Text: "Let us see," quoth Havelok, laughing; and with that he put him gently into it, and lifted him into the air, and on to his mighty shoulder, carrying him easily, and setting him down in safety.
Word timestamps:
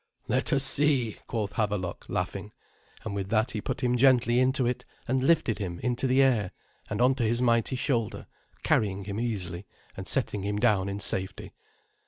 "Let 0.27 0.51
us 0.51 0.63
see," 0.63 1.17
quoth 1.27 1.53
Havelok, 1.53 2.07
laughing; 2.09 2.53
and 3.03 3.13
with 3.13 3.29
that 3.29 3.51
he 3.51 3.61
put 3.61 3.81
him 3.83 3.95
gently 3.95 4.39
into 4.39 4.65
it, 4.65 4.83
and 5.07 5.21
lifted 5.21 5.59
him 5.59 5.77
into 5.77 6.07
the 6.07 6.23
air, 6.23 6.49
and 6.89 6.99
on 6.99 7.13
to 7.13 7.23
his 7.23 7.39
mighty 7.39 7.75
shoulder, 7.75 8.25
carrying 8.63 9.03
him 9.03 9.19
easily, 9.19 9.67
and 9.95 10.07
setting 10.07 10.41
him 10.41 10.57
down 10.57 10.89
in 10.89 10.99
safety. 10.99 11.51